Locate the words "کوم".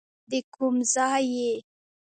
0.53-0.75